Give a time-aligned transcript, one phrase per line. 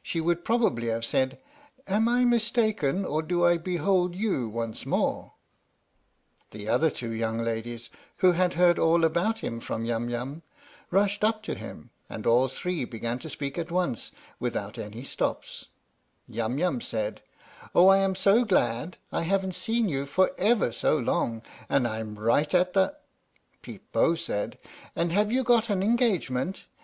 [0.00, 1.40] she would probably have said:
[1.88, 5.32] "Am I mistaken, or do I behold you once more?"
[6.52, 10.42] The other two young ladies (who had heard all about him from Yum Yum)
[10.92, 15.66] rushed up to him and all three began to speak at once, without any stops:
[16.28, 17.20] Yum Yum said:
[17.74, 22.14] Oh I am so glad I haven't seen you for ever so long and I'm
[22.14, 22.94] right at the
[24.94, 26.66] And have you got an engagement?